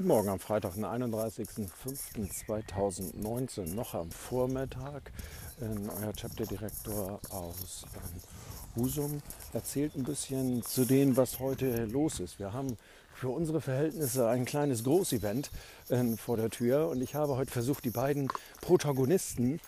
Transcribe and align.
Guten 0.00 0.08
Morgen 0.08 0.30
am 0.30 0.40
Freitag, 0.40 0.72
den 0.76 0.86
31.05.2019, 0.86 3.74
noch 3.74 3.92
am 3.92 4.10
Vormittag. 4.10 5.12
Ähm, 5.60 5.90
euer 6.00 6.14
Chapter-Direktor 6.14 7.20
aus 7.28 7.84
ähm, 7.94 8.22
Husum 8.76 9.20
erzählt 9.52 9.94
ein 9.96 10.04
bisschen 10.04 10.62
zu 10.62 10.86
dem, 10.86 11.18
was 11.18 11.38
heute 11.38 11.84
los 11.84 12.18
ist. 12.18 12.38
Wir 12.38 12.54
haben 12.54 12.78
für 13.12 13.28
unsere 13.28 13.60
Verhältnisse 13.60 14.26
ein 14.26 14.46
kleines 14.46 14.84
Großevent 14.84 15.50
äh, 15.90 16.16
vor 16.16 16.38
der 16.38 16.48
Tür 16.48 16.88
und 16.88 17.02
ich 17.02 17.14
habe 17.14 17.36
heute 17.36 17.50
versucht, 17.50 17.84
die 17.84 17.90
beiden 17.90 18.28
Protagonisten 18.62 19.60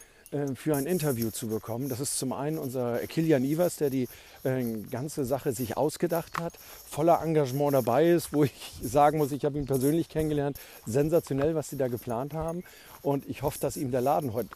für 0.55 0.77
ein 0.77 0.87
Interview 0.87 1.31
zu 1.31 1.49
bekommen. 1.49 1.89
Das 1.89 2.01
ist 2.01 2.19
zum 2.19 2.33
einen 2.33 2.59
unser 2.59 2.99
Kilian 3.07 3.45
Ivers, 3.45 3.77
der 3.77 3.91
die 3.91 4.09
äh, 4.45 4.65
ganze 4.91 5.25
Sache 5.25 5.53
sich 5.53 5.77
ausgedacht 5.77 6.39
hat, 6.39 6.55
voller 6.89 7.23
Engagement 7.23 7.75
dabei 7.75 8.09
ist, 8.09 8.33
wo 8.33 8.45
ich 8.45 8.73
sagen 8.83 9.19
muss, 9.19 9.33
ich 9.33 9.45
habe 9.45 9.59
ihn 9.59 9.67
persönlich 9.67 10.09
kennengelernt. 10.09 10.59
Sensationell, 10.87 11.55
was 11.55 11.71
sie 11.71 11.77
da 11.77 11.89
geplant 11.89 12.35
haben. 12.35 12.65
Und 13.03 13.29
ich 13.29 13.43
hoffe, 13.43 13.59
dass 13.61 13.77
ihm 13.77 13.91
der 13.91 14.01
Laden 14.01 14.33
heute, 14.33 14.49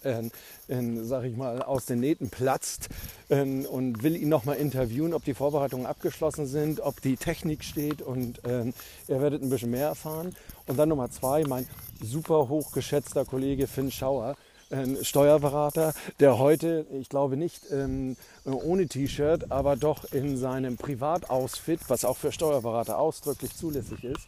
äh, 0.68 0.74
äh, 0.74 1.04
sage 1.04 1.28
ich 1.28 1.37
mal, 1.37 1.62
aus 1.62 1.84
den 1.84 2.01
Nähten 2.01 2.30
platzt 2.30 2.88
äh, 3.29 3.43
und 3.43 4.02
will 4.02 4.16
ihn 4.16 4.29
nochmal 4.29 4.56
interviewen, 4.56 5.15
ob 5.15 5.24
die 5.24 5.34
Vorbereitungen 5.34 5.87
abgeschlossen 5.87 6.46
sind, 6.46 6.80
ob 6.80 7.01
die 7.01 7.16
Technik 7.16 7.65
steht 7.65 8.02
und 8.02 8.45
äh, 8.45 8.66
ihr 9.09 9.20
werdet 9.20 9.43
ein 9.43 9.51
bisschen 9.51 9.70
mehr 9.70 9.88
erfahren. 9.88 10.34
Und 10.66 10.79
dann 10.79 10.88
Nummer 10.88 11.10
zwei, 11.10 11.45
mein 11.45 11.66
super 12.02 12.48
hochgeschätzter 12.48 13.24
Kollege 13.24 13.66
Finn 13.66 13.90
Schauer, 13.90 14.37
ein 14.70 15.05
Steuerberater, 15.05 15.95
der 16.20 16.38
heute, 16.38 16.87
ich 16.93 17.09
glaube 17.09 17.37
nicht 17.37 17.70
ähm, 17.70 18.16
ohne 18.45 18.87
T-Shirt, 18.87 19.51
aber 19.51 19.77
doch 19.77 20.05
in 20.12 20.37
seinem 20.37 20.77
Privatousfit, 20.77 21.80
was 21.88 22.05
auch 22.05 22.16
für 22.16 22.32
Steuerberater 22.32 22.99
ausdrücklich 22.99 23.55
zulässig 23.55 24.05
ist, 24.05 24.27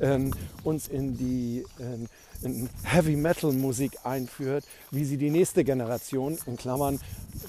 ähm, 0.00 0.32
uns 0.64 0.88
in 0.88 1.16
die 1.16 1.64
ähm, 1.80 2.08
Heavy 2.84 3.16
Metal 3.16 3.52
Musik 3.52 3.98
einführt, 4.04 4.64
wie 4.90 5.04
sie 5.04 5.18
die 5.18 5.30
nächste 5.30 5.62
Generation, 5.62 6.38
in 6.46 6.56
Klammern, 6.56 6.98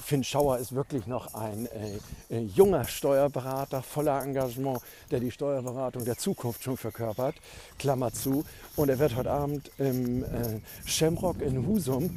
Finn 0.04 0.24
Schauer 0.24 0.58
ist 0.58 0.74
wirklich 0.74 1.06
noch 1.06 1.34
ein 1.34 1.66
äh, 1.66 2.36
äh, 2.36 2.40
junger 2.40 2.84
Steuerberater 2.84 3.82
voller 3.82 4.22
Engagement, 4.22 4.80
der 5.10 5.20
die 5.20 5.30
Steuerberatung 5.30 6.04
der 6.04 6.18
Zukunft 6.18 6.62
schon 6.62 6.76
verkörpert, 6.76 7.36
Klammer 7.78 8.12
zu. 8.12 8.44
Und 8.76 8.88
er 8.88 8.98
wird 8.98 9.16
heute 9.16 9.30
Abend 9.30 9.70
im 9.78 10.24
äh, 10.24 10.60
Shamrock 10.84 11.40
in 11.40 11.66
Husum, 11.66 12.10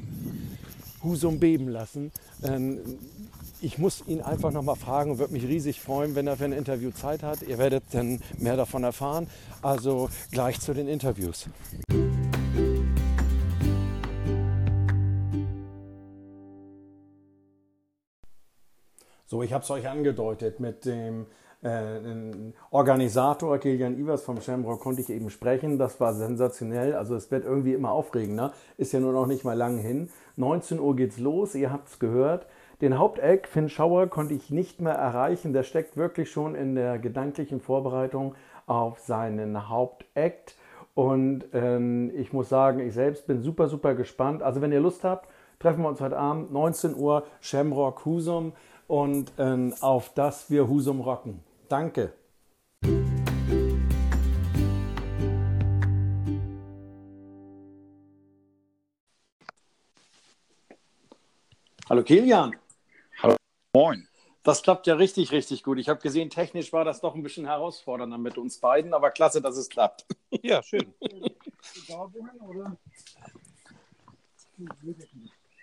Husum 1.06 1.40
beben 1.40 1.70
lassen. 1.70 2.12
Ähm, 2.44 2.80
ich 3.62 3.78
muss 3.78 4.04
ihn 4.08 4.22
einfach 4.22 4.52
noch 4.52 4.64
mal 4.64 4.76
fragen 4.76 5.12
und 5.12 5.20
würde 5.20 5.34
mich 5.34 5.48
riesig 5.48 5.80
freuen, 5.80 6.16
wenn 6.16 6.28
er 6.28 6.36
für 6.36 6.46
ein 6.46 6.52
Interview 6.52 6.92
Zeit 6.92 7.24
hat. 7.24 7.42
Ihr 7.44 7.58
werdet 7.58 7.84
dann 7.92 8.20
mehr 8.38 8.58
davon 8.58 8.84
erfahren. 8.84 9.28
Also 9.62 10.10
gleich 10.32 10.60
zu 10.60 10.74
den 10.74 10.88
Interviews. 10.88 11.48
So, 19.28 19.42
ich 19.42 19.54
habe 19.54 19.64
es 19.64 19.70
euch 19.72 19.88
angedeutet 19.88 20.60
mit 20.60 20.86
dem 20.86 21.26
Organisator 22.70 23.58
Kilian 23.58 23.98
Ivers 23.98 24.24
vom 24.24 24.40
Shamrock 24.40 24.82
konnte 24.82 25.02
ich 25.02 25.10
eben 25.10 25.30
sprechen. 25.32 25.80
Das 25.80 26.00
war 26.00 26.14
sensationell. 26.14 26.94
Also 26.94 27.16
es 27.16 27.32
wird 27.32 27.44
irgendwie 27.46 27.74
immer 27.74 27.92
aufregender. 27.92 28.54
Ist 28.78 28.94
ja 28.94 29.00
nur 29.00 29.14
noch 29.14 29.26
nicht 29.26 29.44
mal 29.44 29.58
lang 29.58 29.78
hin. 29.78 30.10
19 30.36 30.80
Uhr 30.80 30.96
geht's 30.96 31.18
los. 31.18 31.56
Ihr 31.56 31.72
habt 31.72 31.88
es 31.88 31.98
gehört. 31.98 32.46
Den 32.82 33.00
Haupteck, 33.00 33.48
Finn 33.48 33.70
Schauer, 33.70 34.08
konnte 34.08 34.34
ich 34.34 34.52
nicht 34.52 34.80
mehr 34.82 34.94
erreichen. 34.94 35.54
Der 35.54 35.64
steckt 35.64 35.98
wirklich 35.98 36.30
schon 36.30 36.54
in 36.56 36.76
der 36.76 37.00
gedanklichen 37.00 37.62
Vorbereitung 37.62 38.36
auf 38.68 39.00
seinen 39.00 39.70
Hauptakt. 39.70 40.56
Und 40.94 41.46
ähm, 41.54 42.12
ich 42.16 42.32
muss 42.32 42.50
sagen, 42.50 42.80
ich 42.80 42.94
selbst 42.94 43.28
bin 43.28 43.42
super, 43.42 43.70
super 43.70 43.96
gespannt. 43.96 44.44
Also 44.44 44.62
wenn 44.62 44.72
ihr 44.72 44.82
Lust 44.82 45.04
habt, 45.04 45.30
treffen 45.60 45.82
wir 45.82 45.90
uns 45.90 46.02
heute 46.02 46.18
Abend, 46.18 46.54
19 46.54 46.96
Uhr, 46.96 47.24
Shamrock 47.40 48.06
Husum 48.06 48.54
und 48.88 49.32
ähm, 49.40 49.74
auf 49.82 50.14
das 50.14 50.52
wir 50.52 50.68
Husum 50.68 51.02
rocken. 51.02 51.40
Danke. 51.76 52.14
Hallo 61.90 62.04
Kilian. 62.04 62.56
Hallo. 63.22 63.36
Moin. 63.74 64.08
Das 64.44 64.64
klappt 64.64 64.88
ja 64.88 64.96
richtig, 64.96 65.34
richtig 65.34 65.64
gut. 65.64 65.78
Ich 65.78 65.90
habe 65.90 66.00
gesehen, 66.00 66.30
technisch 66.30 66.72
war 66.72 66.86
das 66.86 67.02
doch 67.02 67.14
ein 67.14 67.24
bisschen 67.24 67.46
herausfordernder 67.46 68.20
mit 68.20 68.38
uns 68.38 68.58
beiden, 68.58 68.94
aber 68.94 69.12
klasse, 69.12 69.42
dass 69.42 69.58
es 69.58 69.68
klappt. 69.68 70.06
Ja, 70.44 70.64
schön. 70.64 70.94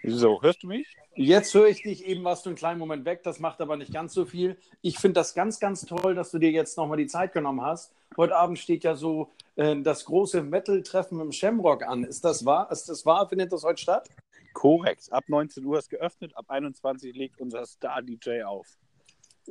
So, 0.05 0.43
hörst 0.43 0.65
du 0.65 0.67
mich? 0.67 0.97
Jetzt 1.15 1.55
höre 1.55 1.69
ich 1.69 1.83
dich 1.83 2.07
eben, 2.07 2.25
warst 2.25 2.45
du 2.45 2.51
einen 2.51 2.57
kleinen 2.57 2.81
Moment 2.81 3.05
weg, 3.05 3.23
das 3.23 3.39
macht 3.39 3.61
aber 3.61 3.77
nicht 3.77 3.93
ganz 3.93 4.15
so 4.15 4.25
viel. 4.25 4.57
Ich 4.81 4.99
finde 4.99 5.15
das 5.15 5.35
ganz, 5.35 5.61
ganz 5.61 5.83
toll, 5.83 6.15
dass 6.17 6.33
du 6.33 6.39
dir 6.39 6.51
jetzt 6.51 6.77
nochmal 6.77 6.97
die 6.97 7.07
Zeit 7.07 7.33
genommen 7.33 7.63
hast. 7.63 7.93
Heute 8.17 8.35
Abend 8.35 8.59
steht 8.59 8.83
ja 8.83 8.97
so 8.97 9.31
äh, 9.55 9.77
das 9.81 10.05
große 10.05 10.43
Metal-Treffen 10.43 11.21
im 11.21 11.31
Shamrock 11.31 11.85
an. 11.85 12.03
Ist 12.03 12.25
das 12.25 12.45
wahr? 12.45 12.71
Ist 12.73 12.89
das 12.89 13.07
wahr? 13.07 13.29
Findet 13.29 13.53
das 13.53 13.63
heute 13.63 13.81
statt? 13.81 14.09
Korrekt. 14.55 15.13
Ab 15.13 15.25
19 15.29 15.65
Uhr 15.65 15.79
ist 15.79 15.89
geöffnet, 15.89 16.37
ab 16.37 16.47
21 16.49 17.13
Uhr 17.13 17.19
legt 17.19 17.41
unser 17.41 17.65
Star-DJ 17.65 18.43
auf. 18.43 18.67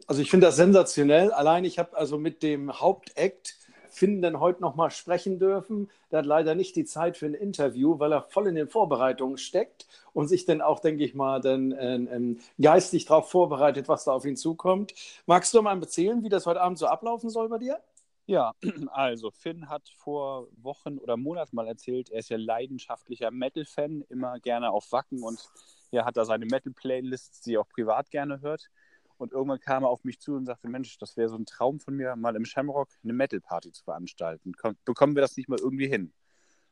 Also 0.07 0.21
ich 0.21 0.29
finde 0.29 0.47
das 0.47 0.57
sensationell. 0.57 1.31
Allein 1.31 1.63
ich 1.63 1.79
habe 1.79 1.95
also 1.95 2.17
mit 2.17 2.43
dem 2.43 2.77
Hauptakt 2.79 3.57
Finn 4.01 4.23
dann 4.23 4.39
heute 4.39 4.61
noch 4.63 4.73
mal 4.73 4.89
sprechen 4.89 5.37
dürfen. 5.37 5.87
Der 6.09 6.19
hat 6.19 6.25
leider 6.25 6.55
nicht 6.55 6.75
die 6.75 6.85
Zeit 6.85 7.17
für 7.17 7.27
ein 7.27 7.35
Interview, 7.35 7.99
weil 7.99 8.11
er 8.11 8.23
voll 8.23 8.47
in 8.47 8.55
den 8.55 8.67
Vorbereitungen 8.67 9.37
steckt 9.37 9.85
und 10.11 10.27
sich 10.27 10.45
dann 10.45 10.59
auch, 10.59 10.79
denke 10.79 11.03
ich 11.03 11.13
mal, 11.13 11.39
dann 11.39 11.71
äh, 11.71 11.97
äh, 11.97 12.35
geistig 12.59 13.05
darauf 13.05 13.29
vorbereitet, 13.29 13.87
was 13.87 14.05
da 14.05 14.13
auf 14.13 14.25
ihn 14.25 14.35
zukommt. 14.35 14.95
Magst 15.27 15.53
du 15.53 15.61
mal 15.61 15.79
erzählen, 15.79 16.23
wie 16.23 16.29
das 16.29 16.47
heute 16.47 16.61
Abend 16.61 16.79
so 16.79 16.87
ablaufen 16.87 17.29
soll 17.29 17.47
bei 17.47 17.59
dir? 17.59 17.79
Ja, 18.25 18.53
also 18.91 19.29
Finn 19.29 19.69
hat 19.69 19.87
vor 19.97 20.47
Wochen 20.63 20.97
oder 20.97 21.15
Monaten 21.15 21.55
mal 21.55 21.67
erzählt, 21.67 22.09
er 22.09 22.21
ist 22.21 22.29
ja 22.29 22.37
leidenschaftlicher 22.37 23.29
Metal-Fan, 23.29 24.05
immer 24.09 24.39
gerne 24.39 24.71
auf 24.71 24.91
Wacken 24.91 25.21
und 25.21 25.47
er 25.91 26.05
hat 26.05 26.17
da 26.17 26.25
seine 26.25 26.47
Metal-Playlists, 26.47 27.41
die 27.41 27.53
er 27.53 27.61
auch 27.61 27.69
privat 27.69 28.09
gerne 28.09 28.41
hört. 28.41 28.71
Und 29.21 29.33
irgendwann 29.33 29.59
kam 29.59 29.83
er 29.83 29.89
auf 29.89 30.03
mich 30.03 30.19
zu 30.19 30.33
und 30.33 30.47
sagte, 30.47 30.67
Mensch, 30.67 30.97
das 30.97 31.15
wäre 31.15 31.29
so 31.29 31.35
ein 31.35 31.45
Traum 31.45 31.79
von 31.79 31.95
mir, 31.95 32.15
mal 32.15 32.35
im 32.35 32.43
Shamrock 32.43 32.89
eine 33.03 33.13
Metal-Party 33.13 33.71
zu 33.71 33.83
veranstalten. 33.83 34.53
bekommen 34.83 35.13
wir 35.13 35.21
das 35.21 35.37
nicht 35.37 35.47
mal 35.47 35.59
irgendwie 35.59 35.87
hin? 35.87 36.11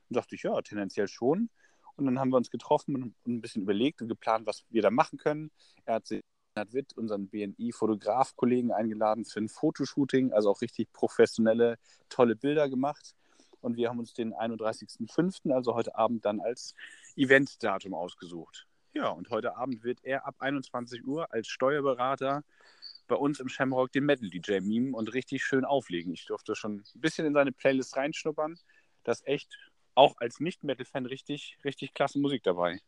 Und 0.09 0.15
dachte 0.15 0.33
ich, 0.33 0.41
ja, 0.41 0.59
tendenziell 0.63 1.07
schon. 1.07 1.51
Und 1.95 2.05
dann 2.05 2.17
haben 2.17 2.31
wir 2.31 2.37
uns 2.37 2.49
getroffen 2.49 2.95
und 2.95 3.27
ein 3.27 3.39
bisschen 3.39 3.61
überlegt 3.61 4.01
und 4.01 4.07
geplant, 4.07 4.47
was 4.47 4.65
wir 4.71 4.81
da 4.81 4.89
machen 4.89 5.19
können. 5.19 5.51
Er 5.85 5.95
hat 5.95 6.07
sich 6.07 6.23
hat 6.55 6.73
Witt, 6.73 6.97
unseren 6.97 7.29
BNI-Fotograf-Kollegen, 7.29 8.71
eingeladen 8.71 9.25
für 9.25 9.41
ein 9.41 9.47
Fotoshooting, 9.47 10.33
also 10.33 10.49
auch 10.49 10.61
richtig 10.61 10.91
professionelle, 10.91 11.77
tolle 12.09 12.35
Bilder 12.35 12.67
gemacht. 12.67 13.13
Und 13.61 13.77
wir 13.77 13.89
haben 13.89 13.99
uns 13.99 14.13
den 14.13 14.33
31.05., 14.33 15.53
also 15.53 15.75
heute 15.75 15.95
Abend, 15.95 16.25
dann 16.25 16.39
als 16.39 16.73
Eventdatum 17.15 17.93
ausgesucht. 17.93 18.68
Ja, 18.99 19.11
und 19.11 19.29
heute 19.29 19.55
Abend 19.55 19.85
wird 19.85 19.99
er 20.03 20.27
ab 20.27 20.35
21 20.39 21.07
Uhr 21.07 21.31
als 21.31 21.47
Steuerberater 21.47 22.43
bei 23.07 23.15
uns 23.15 23.39
im 23.39 23.47
Shamrock 23.47 23.93
den 23.93 24.03
Metal 24.03 24.29
DJ 24.29 24.59
mimen 24.59 24.93
und 24.93 25.13
richtig 25.13 25.41
schön 25.45 25.63
auflegen. 25.63 26.11
Ich 26.11 26.25
durfte 26.25 26.53
schon 26.53 26.83
ein 26.93 26.99
bisschen 26.99 27.25
in 27.25 27.33
seine 27.33 27.53
Playlist 27.53 27.95
reinschnuppern. 27.95 28.59
Das 29.05 29.21
ist 29.21 29.27
echt 29.27 29.57
auch 29.95 30.15
als 30.17 30.41
Nicht-Metal-Fan 30.41 31.05
richtig, 31.05 31.57
richtig 31.63 31.93
klasse 31.93 32.19
Musik 32.19 32.43
dabei. 32.43 32.81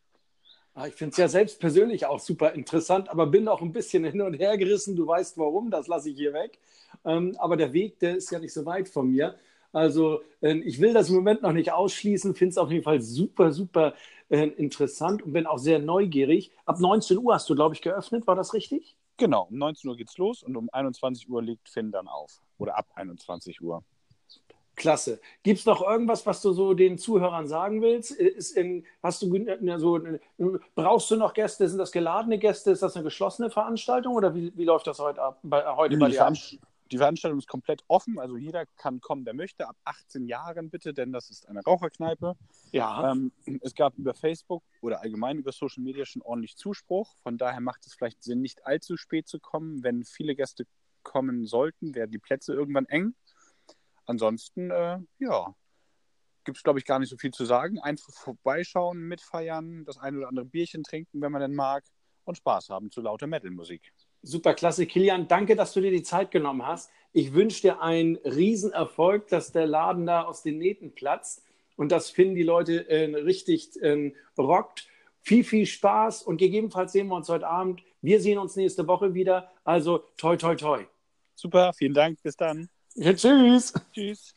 Ah, 0.74 0.88
ich 0.88 0.96
finde 0.96 1.12
es 1.12 1.18
ja 1.18 1.30
selbst 1.30 1.62
persönlich 1.62 2.06
auch 2.06 2.20
super 2.20 2.52
interessant, 2.52 3.08
aber 3.08 3.28
bin 3.28 3.48
auch 3.48 3.62
ein 3.62 3.72
bisschen 3.72 4.04
hin 4.12 4.20
und 4.20 4.34
her 4.34 4.58
gerissen. 4.58 4.98
Du 4.98 5.08
weißt 5.08 5.38
warum, 5.38 5.72
das 5.72 5.88
lasse 5.88 6.10
ich 6.10 6.18
hier 6.18 6.34
weg. 6.34 6.60
Ähm, 7.06 7.38
aber 7.40 7.56
der 7.56 7.72
Weg, 7.72 8.00
der 8.00 8.18
ist 8.18 8.30
ja 8.32 8.40
nicht 8.40 8.52
so 8.52 8.66
weit 8.66 8.90
von 8.90 9.10
mir. 9.10 9.40
Also 9.72 10.24
äh, 10.42 10.56
ich 10.58 10.82
will 10.82 10.94
das 10.94 11.08
im 11.08 11.16
Moment 11.16 11.42
noch 11.42 11.54
nicht 11.54 11.72
ausschließen, 11.72 12.36
finde 12.36 12.52
es 12.52 12.58
auf 12.58 12.70
jeden 12.70 12.84
Fall 12.84 13.00
super, 13.00 13.54
super 13.54 13.94
äh, 14.32 14.48
interessant 14.48 15.22
und 15.22 15.34
bin 15.34 15.46
auch 15.46 15.58
sehr 15.58 15.80
neugierig. 15.80 16.52
Ab 16.66 16.80
19 16.80 17.18
Uhr 17.18 17.34
hast 17.34 17.50
du, 17.50 17.56
glaube 17.56 17.76
ich, 17.76 17.82
geöffnet, 17.82 18.26
war 18.28 18.36
das 18.36 18.54
richtig? 18.54 18.96
Genau, 19.18 19.48
um 19.50 19.58
19 19.58 19.90
Uhr 19.90 19.98
geht's 19.98 20.18
los 20.18 20.42
und 20.42 20.56
um 20.56 20.70
21 20.72 21.30
Uhr 21.30 21.44
legt 21.44 21.70
Finn 21.70 21.92
dann 21.92 22.08
auf. 22.08 22.42
Oder 22.58 22.78
ab 22.78 22.88
21 22.96 23.62
Uhr. 23.62 23.84
Klasse. 24.76 25.20
Gibt 25.44 25.60
es 25.60 25.66
noch 25.66 25.82
irgendwas, 25.82 26.26
was 26.26 26.42
du 26.42 26.54
so 26.54 26.74
den 26.74 26.98
Zuhörern 26.98 27.46
sagen 27.46 27.82
willst? 27.82 28.12
Ist 28.12 28.58
in, 28.58 28.86
hast 29.04 29.22
du 29.22 29.28
so, 29.78 30.00
brauchst 30.74 31.12
du 31.12 31.18
noch 31.18 31.34
Gäste? 31.34 31.68
Sind 31.68 31.78
das 31.78 31.92
geladene 31.92 32.40
Gäste? 32.40 32.72
Ist 32.72 32.82
das 32.82 32.96
eine 32.96 33.04
geschlossene 33.04 33.52
Veranstaltung 33.52 34.16
oder 34.16 34.34
wie, 34.34 34.52
wie 34.56 34.64
läuft 34.64 34.88
das 34.88 34.98
heute 35.00 35.22
ab? 35.22 35.40
Bei, 35.44 35.76
heute 35.76 35.98
bei 35.98 36.10
dir? 36.10 36.34
Die 36.92 36.98
Veranstaltung 36.98 37.40
ist 37.40 37.48
komplett 37.48 37.84
offen, 37.88 38.20
also 38.20 38.36
jeder 38.36 38.66
kann 38.66 39.00
kommen, 39.00 39.24
der 39.24 39.34
möchte, 39.34 39.68
ab 39.68 39.78
18 39.86 40.26
Jahren 40.26 40.70
bitte, 40.70 40.94
denn 40.94 41.14
das 41.14 41.30
ist 41.30 41.48
eine 41.48 41.62
Raucherkneipe. 41.62 42.36
Ja. 42.72 43.12
Ähm, 43.12 43.32
es 43.62 43.76
gab 43.76 43.98
über 43.98 44.14
Facebook 44.14 44.64
oder 44.82 45.02
allgemein 45.02 45.38
über 45.38 45.54
Social 45.54 45.84
Media 45.84 46.06
schon 46.06 46.22
ordentlich 46.22 46.58
Zuspruch. 46.58 47.16
Von 47.24 47.38
daher 47.38 47.62
macht 47.62 47.86
es 47.86 47.94
vielleicht 47.94 48.22
Sinn, 48.24 48.42
nicht 48.42 48.66
allzu 48.66 48.98
spät 48.98 49.30
zu 49.30 49.40
kommen. 49.40 49.84
Wenn 49.84 50.04
viele 50.04 50.36
Gäste 50.36 50.66
kommen 51.02 51.46
sollten, 51.46 51.96
werden 51.96 52.12
die 52.12 52.20
Plätze 52.20 52.54
irgendwann 52.54 52.86
eng. 52.88 53.16
Ansonsten, 54.06 54.70
äh, 54.72 55.00
ja, 55.20 55.56
gibt 56.44 56.58
es, 56.58 56.64
glaube 56.64 56.80
ich, 56.80 56.86
gar 56.86 57.00
nicht 57.00 57.10
so 57.10 57.18
viel 57.18 57.32
zu 57.32 57.46
sagen. 57.46 57.80
Einfach 57.80 58.14
vorbeischauen, 58.14 59.00
mitfeiern, 59.00 59.86
das 59.86 59.98
ein 59.98 60.18
oder 60.18 60.28
andere 60.28 60.46
Bierchen 60.46 60.84
trinken, 60.84 61.22
wenn 61.22 61.32
man 61.32 61.42
denn 61.42 61.56
mag 61.56 61.86
und 62.26 62.36
Spaß 62.36 62.70
haben 62.70 62.92
zu 62.92 63.02
lauter 63.02 63.28
Metal-Musik. 63.28 63.94
Super 64.24 64.54
klasse, 64.54 64.86
Kilian. 64.86 65.28
Danke, 65.28 65.56
dass 65.56 65.74
du 65.74 65.82
dir 65.82 65.92
die 65.92 66.04
Zeit 66.04 66.32
genommen 66.32 66.66
hast. 66.66 66.92
Ich 67.14 67.34
wünsche 67.34 67.62
dir 67.62 67.82
einen 67.82 68.18
Riesenerfolg, 68.18 69.28
dass 69.28 69.52
der 69.52 69.66
Laden 69.66 70.06
da 70.06 70.24
aus 70.24 70.44
den 70.44 70.58
Nähten 70.58 70.94
platzt 70.94 71.44
und 71.76 71.92
das 71.92 72.10
finden 72.10 72.36
die 72.36 72.44
Leute 72.44 72.88
äh, 72.90 73.06
richtig 73.16 73.82
äh, 73.82 74.14
rockt. 74.38 74.88
Viel, 75.24 75.44
viel 75.44 75.66
Spaß 75.66 76.24
und 76.24 76.38
gegebenenfalls 76.38 76.92
sehen 76.92 77.08
wir 77.08 77.16
uns 77.16 77.30
heute 77.30 77.48
Abend. 77.48 77.82
Wir 78.02 78.22
sehen 78.22 78.38
uns 78.38 78.56
nächste 78.56 78.88
Woche 78.88 79.14
wieder. 79.14 79.52
Also 79.64 80.04
toi, 80.18 80.36
toi, 80.36 80.56
toi. 80.56 80.86
Super, 81.36 81.74
vielen 81.74 81.94
Dank. 81.94 82.22
Bis 82.22 82.36
dann. 82.36 82.70
Ja, 82.96 83.14
tschüss. 83.14 83.74
Tschüss. 83.94 84.36